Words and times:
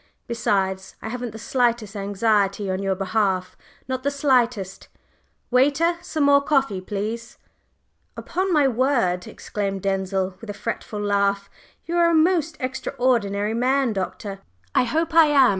Besides, 0.25 0.95
I 0.99 1.09
haven't 1.09 1.29
the 1.29 1.37
slightest 1.37 1.95
anxiety 1.95 2.71
on 2.71 2.81
your 2.81 2.95
behalf 2.95 3.55
not 3.87 4.01
the 4.01 4.09
slightest. 4.09 4.87
Waiter, 5.51 5.97
some 6.01 6.23
more 6.23 6.41
coffee, 6.41 6.81
please?" 6.81 7.37
"Upon 8.17 8.51
my 8.51 8.67
word!" 8.67 9.27
exclaimed 9.27 9.83
Denzil, 9.83 10.37
with 10.41 10.49
a 10.49 10.55
fretful 10.55 11.01
laugh, 11.01 11.51
"you 11.85 11.97
are 11.97 12.09
a 12.09 12.15
most 12.15 12.57
extraordinary 12.59 13.53
man, 13.53 13.93
Doctor!" 13.93 14.39
"I 14.73 14.85
hope 14.85 15.13
I 15.13 15.27
am!" 15.27 15.49